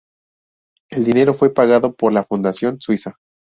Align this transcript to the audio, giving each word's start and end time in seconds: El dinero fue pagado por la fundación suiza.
El 0.89 1.05
dinero 1.05 1.35
fue 1.35 1.53
pagado 1.53 1.93
por 1.93 2.11
la 2.11 2.23
fundación 2.23 2.81
suiza. 2.81 3.19